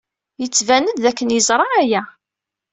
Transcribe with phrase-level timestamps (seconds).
[0.41, 2.01] Yettban-d dakken yeẓra aya.